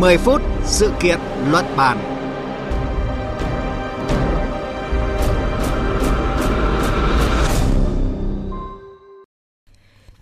[0.00, 1.18] 10 phút sự kiện
[1.50, 1.98] luận bàn.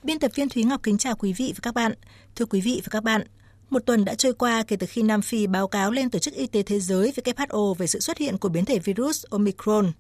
[0.03, 1.93] Biên tập viên Thúy Ngọc kính chào quý vị và các bạn.
[2.37, 3.23] Thưa quý vị và các bạn,
[3.71, 6.35] một tuần đã trôi qua kể từ khi Nam Phi báo cáo lên Tổ chức
[6.35, 9.93] Y tế Thế giới WHO về sự xuất hiện của biến thể virus Omicron.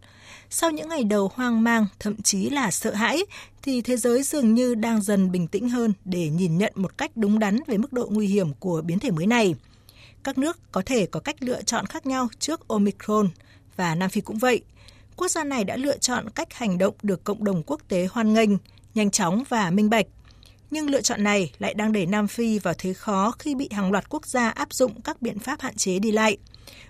[0.51, 3.19] Sau những ngày đầu hoang mang, thậm chí là sợ hãi,
[3.62, 7.10] thì thế giới dường như đang dần bình tĩnh hơn để nhìn nhận một cách
[7.15, 9.55] đúng đắn về mức độ nguy hiểm của biến thể mới này.
[10.24, 13.29] Các nước có thể có cách lựa chọn khác nhau trước Omicron,
[13.77, 14.60] và Nam Phi cũng vậy.
[15.16, 18.35] Quốc gia này đã lựa chọn cách hành động được cộng đồng quốc tế hoan
[18.35, 18.51] nghênh,
[18.95, 20.07] nhanh chóng và minh bạch.
[20.70, 23.93] Nhưng lựa chọn này lại đang đẩy Nam Phi vào thế khó khi bị hàng
[23.93, 26.37] loạt quốc gia áp dụng các biện pháp hạn chế đi lại.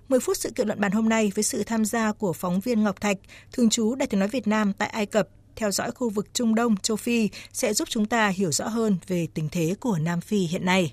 [0.08, 2.82] 10 phút sự kiện luận bàn hôm nay với sự tham gia của phóng viên
[2.82, 3.16] Ngọc Thạch,
[3.52, 6.54] thường trú Đại tiếng nói Việt Nam tại Ai Cập, theo dõi khu vực Trung
[6.54, 10.20] Đông, châu Phi sẽ giúp chúng ta hiểu rõ hơn về tình thế của Nam
[10.20, 10.92] Phi hiện nay.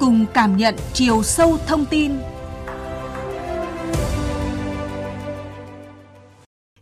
[0.00, 2.12] Cùng cảm nhận chiều sâu thông tin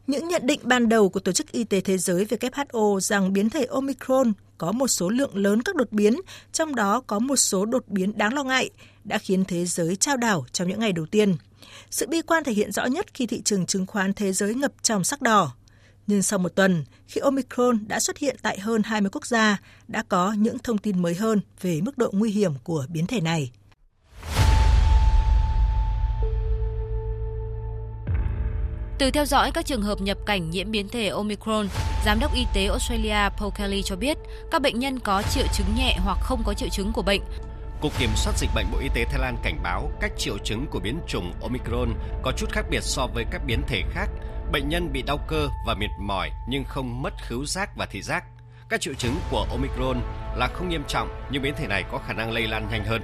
[0.08, 3.50] Những nhận định ban đầu của Tổ chức Y tế Thế giới WHO rằng biến
[3.50, 6.16] thể Omicron có một số lượng lớn các đột biến,
[6.52, 8.70] trong đó có một số đột biến đáng lo ngại,
[9.04, 11.36] đã khiến thế giới trao đảo trong những ngày đầu tiên.
[11.90, 14.72] Sự bi quan thể hiện rõ nhất khi thị trường chứng khoán thế giới ngập
[14.82, 15.54] trong sắc đỏ.
[16.06, 20.02] Nhưng sau một tuần, khi Omicron đã xuất hiện tại hơn 20 quốc gia, đã
[20.08, 23.50] có những thông tin mới hơn về mức độ nguy hiểm của biến thể này.
[28.98, 31.68] Từ theo dõi các trường hợp nhập cảnh nhiễm biến thể Omicron,
[32.04, 34.18] Giám đốc Y tế Australia Paul Kelly cho biết
[34.50, 37.20] các bệnh nhân có triệu chứng nhẹ hoặc không có triệu chứng của bệnh.
[37.80, 40.66] Cục Kiểm soát Dịch bệnh Bộ Y tế Thái Lan cảnh báo các triệu chứng
[40.66, 44.06] của biến chủng Omicron có chút khác biệt so với các biến thể khác.
[44.52, 48.02] Bệnh nhân bị đau cơ và mệt mỏi nhưng không mất khứu giác và thị
[48.02, 48.24] giác.
[48.68, 50.00] Các triệu chứng của Omicron
[50.36, 53.02] là không nghiêm trọng nhưng biến thể này có khả năng lây lan nhanh hơn.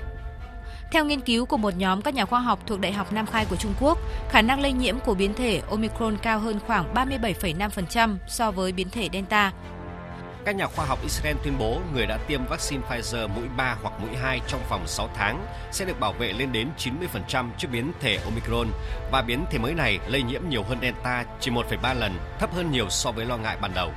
[0.94, 3.46] Theo nghiên cứu của một nhóm các nhà khoa học thuộc Đại học Nam Khai
[3.50, 8.16] của Trung Quốc, khả năng lây nhiễm của biến thể Omicron cao hơn khoảng 37,5%
[8.26, 9.52] so với biến thể Delta.
[10.44, 13.94] Các nhà khoa học Israel tuyên bố người đã tiêm vaccine Pfizer mũi 3 hoặc
[14.00, 17.92] mũi 2 trong vòng 6 tháng sẽ được bảo vệ lên đến 90% trước biến
[18.00, 18.68] thể Omicron
[19.12, 22.70] và biến thể mới này lây nhiễm nhiều hơn Delta chỉ 1,3 lần, thấp hơn
[22.70, 23.92] nhiều so với lo ngại ban đầu.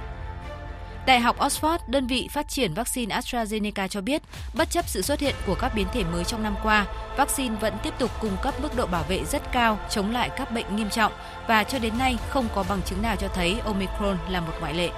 [1.07, 4.21] Đại học Oxford, đơn vị phát triển vaccine AstraZeneca cho biết,
[4.53, 6.85] bất chấp sự xuất hiện của các biến thể mới trong năm qua,
[7.17, 10.51] vaccine vẫn tiếp tục cung cấp mức độ bảo vệ rất cao chống lại các
[10.51, 11.11] bệnh nghiêm trọng
[11.47, 14.73] và cho đến nay không có bằng chứng nào cho thấy Omicron là một ngoại
[14.73, 14.89] lệ.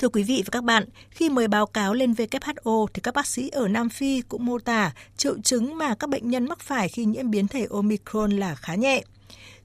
[0.00, 3.26] Thưa quý vị và các bạn, khi mời báo cáo lên WHO thì các bác
[3.26, 6.88] sĩ ở Nam Phi cũng mô tả triệu chứng mà các bệnh nhân mắc phải
[6.88, 9.02] khi nhiễm biến thể Omicron là khá nhẹ.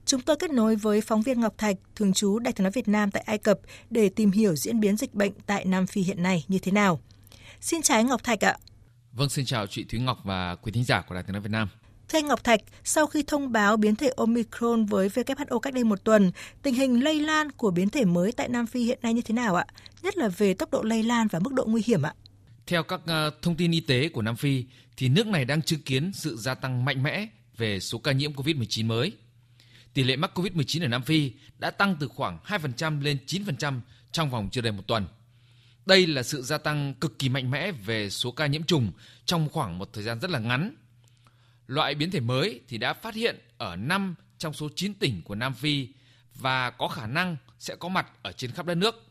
[0.06, 2.88] Chúng tôi kết nối với phóng viên Ngọc Thạch, thường trú Đại tiếng nói Việt
[2.88, 3.58] Nam tại Ai Cập
[3.90, 7.00] để tìm hiểu diễn biến dịch bệnh tại Nam Phi hiện nay như thế nào.
[7.60, 8.56] Xin chào Ngọc Thạch ạ.
[9.12, 11.50] Vâng, xin chào chị Thúy Ngọc và quý thính giả của Đài tiếng nói Việt
[11.50, 11.68] Nam.
[12.08, 15.84] Thưa anh Ngọc Thạch, sau khi thông báo biến thể Omicron với WHO cách đây
[15.84, 19.14] một tuần, tình hình lây lan của biến thể mới tại Nam Phi hiện nay
[19.14, 19.66] như thế nào ạ?
[20.02, 22.14] Nhất là về tốc độ lây lan và mức độ nguy hiểm ạ?
[22.66, 24.64] Theo các ờ, thông tin y tế của Nam Phi,
[24.96, 28.32] thì nước này đang chứng kiến sự gia tăng mạnh mẽ về số ca nhiễm
[28.32, 29.12] COVID-19 mới.
[29.94, 33.80] Tỷ lệ mắc COVID-19 ở Nam Phi đã tăng từ khoảng 2% lên 9%
[34.12, 35.06] trong vòng chưa đầy một tuần.
[35.86, 38.92] Đây là sự gia tăng cực kỳ mạnh mẽ về số ca nhiễm trùng
[39.24, 40.74] trong khoảng một thời gian rất là ngắn
[41.66, 45.34] Loại biến thể mới thì đã phát hiện ở 5 trong số 9 tỉnh của
[45.34, 45.88] Nam Phi
[46.34, 49.04] và có khả năng sẽ có mặt ở trên khắp đất nước.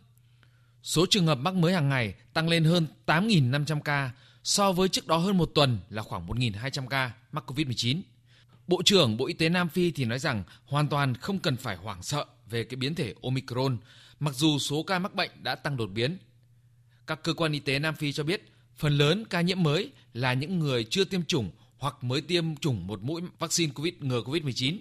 [0.84, 4.12] Số trường hợp mắc mới hàng ngày tăng lên hơn 8.500 ca
[4.44, 8.02] so với trước đó hơn một tuần là khoảng 1.200 ca mắc COVID-19.
[8.68, 11.76] Bộ trưởng Bộ Y tế Nam Phi thì nói rằng hoàn toàn không cần phải
[11.76, 13.78] hoảng sợ về cái biến thể Omicron,
[14.20, 16.18] mặc dù số ca mắc bệnh đã tăng đột biến.
[17.08, 20.34] Các cơ quan y tế Nam Phi cho biết phần lớn ca nhiễm mới là
[20.34, 24.78] những người chưa tiêm chủng hoặc mới tiêm chủng một mũi vaccine COVID ngừa COVID-19.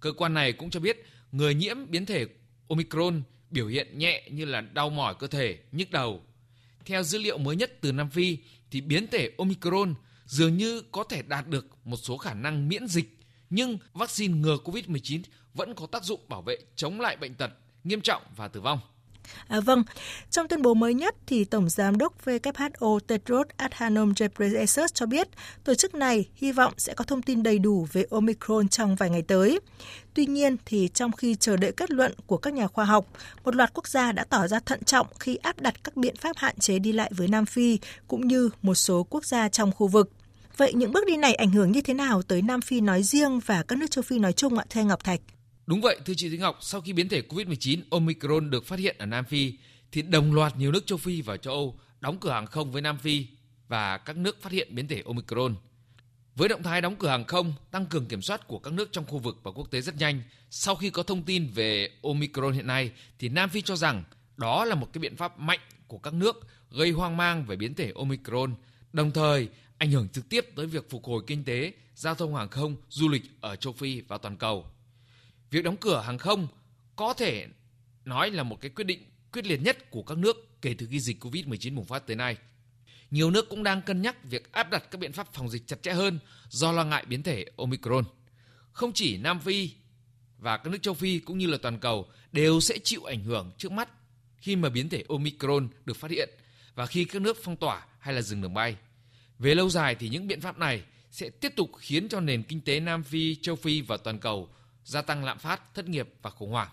[0.00, 2.26] Cơ quan này cũng cho biết người nhiễm biến thể
[2.68, 6.22] Omicron biểu hiện nhẹ như là đau mỏi cơ thể, nhức đầu.
[6.84, 8.38] Theo dữ liệu mới nhất từ Nam Phi
[8.70, 9.94] thì biến thể Omicron
[10.24, 13.18] dường như có thể đạt được một số khả năng miễn dịch,
[13.50, 15.22] nhưng vaccine ngừa COVID-19
[15.54, 17.50] vẫn có tác dụng bảo vệ chống lại bệnh tật
[17.84, 18.78] nghiêm trọng và tử vong.
[19.48, 19.82] À, vâng,
[20.30, 25.28] trong tuyên bố mới nhất thì Tổng Giám đốc WHO Tedros Adhanom Ghebreyesus cho biết
[25.64, 29.10] tổ chức này hy vọng sẽ có thông tin đầy đủ về Omicron trong vài
[29.10, 29.60] ngày tới.
[30.14, 33.06] Tuy nhiên thì trong khi chờ đợi kết luận của các nhà khoa học,
[33.44, 36.36] một loạt quốc gia đã tỏ ra thận trọng khi áp đặt các biện pháp
[36.36, 37.78] hạn chế đi lại với Nam Phi
[38.08, 40.10] cũng như một số quốc gia trong khu vực.
[40.56, 43.40] Vậy những bước đi này ảnh hưởng như thế nào tới Nam Phi nói riêng
[43.46, 45.20] và các nước châu Phi nói chung ạ, thưa Ngọc Thạch?
[45.70, 48.96] Đúng vậy, thưa chị Thúy Ngọc, sau khi biến thể COVID-19 Omicron được phát hiện
[48.98, 49.52] ở Nam Phi,
[49.92, 52.82] thì đồng loạt nhiều nước châu Phi và châu Âu đóng cửa hàng không với
[52.82, 53.26] Nam Phi
[53.68, 55.54] và các nước phát hiện biến thể Omicron.
[56.36, 59.04] Với động thái đóng cửa hàng không, tăng cường kiểm soát của các nước trong
[59.06, 62.66] khu vực và quốc tế rất nhanh, sau khi có thông tin về Omicron hiện
[62.66, 64.04] nay, thì Nam Phi cho rằng
[64.36, 67.74] đó là một cái biện pháp mạnh của các nước gây hoang mang về biến
[67.74, 68.54] thể Omicron,
[68.92, 72.48] đồng thời ảnh hưởng trực tiếp tới việc phục hồi kinh tế, giao thông hàng
[72.48, 74.66] không, du lịch ở châu Phi và toàn cầu.
[75.50, 76.48] Việc đóng cửa hàng không
[76.96, 77.46] có thể
[78.04, 81.00] nói là một cái quyết định quyết liệt nhất của các nước kể từ khi
[81.00, 82.36] dịch Covid-19 bùng phát tới nay.
[83.10, 85.82] Nhiều nước cũng đang cân nhắc việc áp đặt các biện pháp phòng dịch chặt
[85.82, 86.18] chẽ hơn
[86.48, 88.04] do lo ngại biến thể Omicron.
[88.72, 89.70] Không chỉ Nam Phi
[90.38, 93.50] và các nước châu Phi cũng như là toàn cầu đều sẽ chịu ảnh hưởng
[93.58, 93.88] trước mắt
[94.36, 96.30] khi mà biến thể Omicron được phát hiện
[96.74, 98.76] và khi các nước phong tỏa hay là dừng đường bay.
[99.38, 102.60] Về lâu dài thì những biện pháp này sẽ tiếp tục khiến cho nền kinh
[102.60, 104.48] tế Nam Phi, châu Phi và toàn cầu
[104.90, 106.68] gia tăng lạm phát, thất nghiệp và khủng hoảng.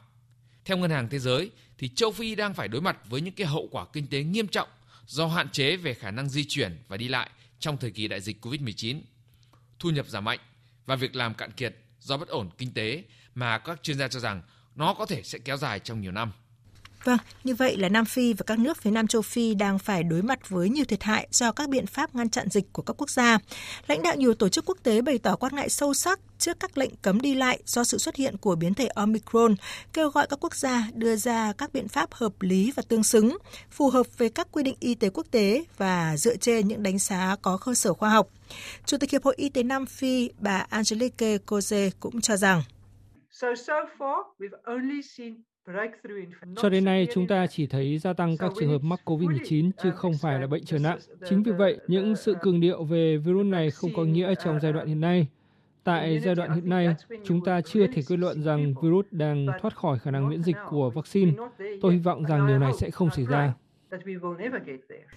[0.65, 3.47] Theo Ngân hàng Thế giới thì châu Phi đang phải đối mặt với những cái
[3.47, 4.69] hậu quả kinh tế nghiêm trọng
[5.05, 7.29] do hạn chế về khả năng di chuyển và đi lại
[7.59, 9.01] trong thời kỳ đại dịch Covid-19.
[9.79, 10.39] Thu nhập giảm mạnh
[10.85, 13.03] và việc làm cạn kiệt do bất ổn kinh tế
[13.35, 14.41] mà các chuyên gia cho rằng
[14.75, 16.31] nó có thể sẽ kéo dài trong nhiều năm.
[17.07, 20.03] Vâng, như vậy là Nam Phi và các nước phía Nam châu Phi đang phải
[20.03, 22.93] đối mặt với nhiều thiệt hại do các biện pháp ngăn chặn dịch của các
[22.97, 23.37] quốc gia.
[23.87, 26.77] Lãnh đạo nhiều tổ chức quốc tế bày tỏ quan ngại sâu sắc trước các
[26.77, 29.55] lệnh cấm đi lại do sự xuất hiện của biến thể Omicron,
[29.93, 33.37] kêu gọi các quốc gia đưa ra các biện pháp hợp lý và tương xứng,
[33.71, 36.99] phù hợp với các quy định y tế quốc tế và dựa trên những đánh
[36.99, 38.27] giá có cơ sở khoa học.
[38.85, 42.63] Chủ tịch Hiệp hội Y tế Nam Phi, bà Angelique Coze cũng cho rằng
[43.31, 45.35] So so far we've only seen
[46.55, 49.91] cho đến nay, chúng ta chỉ thấy gia tăng các trường hợp mắc COVID-19 chứ
[49.91, 50.99] không phải là bệnh trở nặng.
[51.29, 54.73] Chính vì vậy, những sự cường điệu về virus này không có nghĩa trong giai
[54.73, 55.27] đoạn hiện nay.
[55.83, 59.75] Tại giai đoạn hiện nay, chúng ta chưa thể kết luận rằng virus đang thoát
[59.75, 61.31] khỏi khả năng miễn dịch của vaccine.
[61.81, 63.53] Tôi hy vọng rằng điều này sẽ không xảy ra.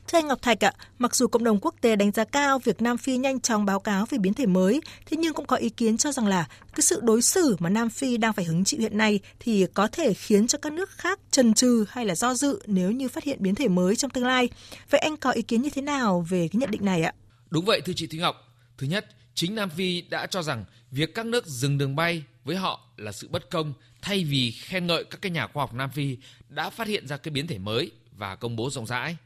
[0.08, 2.82] Thưa anh Ngọc Thạch ạ, mặc dù cộng đồng quốc tế đánh giá cao việc
[2.82, 5.68] Nam Phi nhanh chóng báo cáo về biến thể mới, thế nhưng cũng có ý
[5.68, 8.80] kiến cho rằng là cái sự đối xử mà Nam Phi đang phải hứng chịu
[8.80, 12.34] hiện nay thì có thể khiến cho các nước khác chần chừ hay là do
[12.34, 14.48] dự nếu như phát hiện biến thể mới trong tương lai.
[14.90, 17.12] Vậy anh có ý kiến như thế nào về cái nhận định này ạ?
[17.50, 18.36] Đúng vậy thưa chị Thúy Ngọc.
[18.78, 22.56] Thứ nhất, chính Nam Phi đã cho rằng việc các nước dừng đường bay với
[22.56, 23.72] họ là sự bất công
[24.02, 26.16] thay vì khen ngợi các cái nhà khoa học Nam Phi
[26.48, 27.90] đã phát hiện ra cái biến thể mới
[28.20, 29.16] và công bố rộng rãi.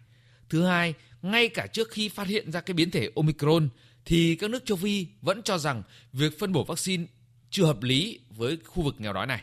[0.48, 3.68] Thứ hai, ngay cả trước khi phát hiện ra cái biến thể Omicron
[4.04, 5.82] thì các nước châu Phi vẫn cho rằng
[6.12, 7.04] việc phân bổ vaccine
[7.50, 9.42] chưa hợp lý với khu vực nghèo đói này.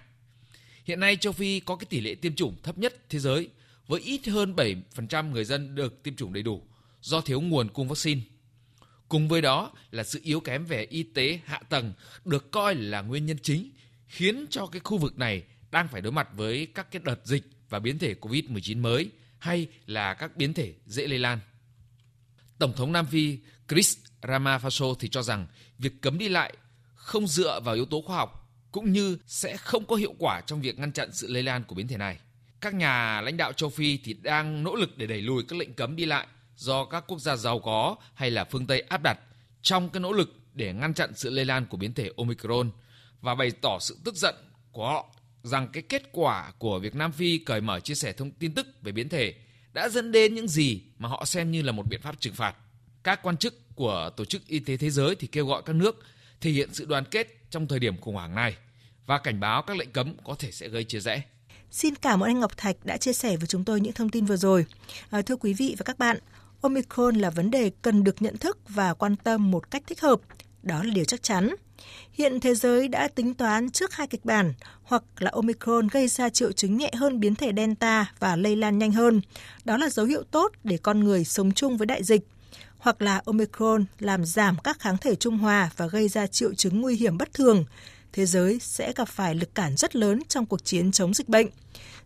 [0.85, 3.49] Hiện nay châu Phi có cái tỷ lệ tiêm chủng thấp nhất thế giới
[3.87, 6.61] với ít hơn 7% người dân được tiêm chủng đầy đủ
[7.01, 8.21] do thiếu nguồn cung vaccine.
[9.09, 11.93] Cùng với đó là sự yếu kém về y tế hạ tầng
[12.25, 13.71] được coi là nguyên nhân chính
[14.07, 17.43] khiến cho cái khu vực này đang phải đối mặt với các cái đợt dịch
[17.69, 19.09] và biến thể COVID-19 mới
[19.41, 21.39] hay là các biến thể dễ lây lan.
[22.59, 23.37] Tổng thống Nam Phi
[23.69, 23.97] Chris
[24.27, 25.47] Ramaphosa thì cho rằng
[25.77, 26.53] việc cấm đi lại
[26.93, 30.61] không dựa vào yếu tố khoa học cũng như sẽ không có hiệu quả trong
[30.61, 32.19] việc ngăn chặn sự lây lan của biến thể này.
[32.61, 35.73] Các nhà lãnh đạo châu Phi thì đang nỗ lực để đẩy lùi các lệnh
[35.73, 39.19] cấm đi lại do các quốc gia giàu có hay là phương Tây áp đặt
[39.61, 42.71] trong cái nỗ lực để ngăn chặn sự lây lan của biến thể Omicron
[43.21, 44.35] và bày tỏ sự tức giận
[44.71, 48.31] của họ rằng cái kết quả của việc Nam Phi cởi mở chia sẻ thông
[48.31, 49.33] tin tức về biến thể
[49.73, 52.55] đã dẫn đến những gì mà họ xem như là một biện pháp trừng phạt.
[53.03, 56.03] Các quan chức của Tổ chức Y tế Thế giới thì kêu gọi các nước
[56.41, 58.55] thể hiện sự đoàn kết trong thời điểm khủng hoảng này
[59.05, 61.21] và cảnh báo các lệnh cấm có thể sẽ gây chia rẽ.
[61.71, 64.25] Xin cảm ơn anh Ngọc Thạch đã chia sẻ với chúng tôi những thông tin
[64.25, 64.65] vừa rồi.
[65.09, 66.17] À, thưa quý vị và các bạn,
[66.61, 70.21] Omicron là vấn đề cần được nhận thức và quan tâm một cách thích hợp.
[70.63, 71.55] Đó là điều chắc chắn.
[72.13, 76.29] Hiện thế giới đã tính toán trước hai kịch bản, hoặc là Omicron gây ra
[76.29, 79.21] triệu chứng nhẹ hơn biến thể Delta và lây lan nhanh hơn.
[79.65, 82.21] Đó là dấu hiệu tốt để con người sống chung với đại dịch.
[82.77, 86.81] Hoặc là Omicron làm giảm các kháng thể trung hòa và gây ra triệu chứng
[86.81, 87.65] nguy hiểm bất thường.
[88.13, 91.47] Thế giới sẽ gặp phải lực cản rất lớn trong cuộc chiến chống dịch bệnh.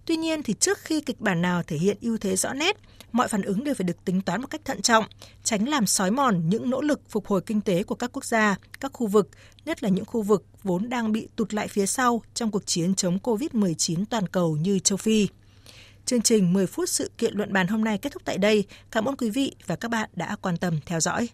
[0.06, 2.78] Tuy nhiên thì trước khi kịch bản nào thể hiện ưu thế rõ nét,
[3.16, 5.06] mọi phản ứng đều phải được tính toán một cách thận trọng,
[5.44, 8.56] tránh làm sói mòn những nỗ lực phục hồi kinh tế của các quốc gia,
[8.80, 9.30] các khu vực,
[9.66, 12.96] nhất là những khu vực vốn đang bị tụt lại phía sau trong cuộc chiến
[12.96, 15.28] chống COVID-19 toàn cầu như châu Phi.
[16.06, 18.66] Chương trình 10 phút sự kiện luận bàn hôm nay kết thúc tại đây.
[18.92, 21.30] Cảm ơn quý vị và các bạn đã quan tâm theo dõi.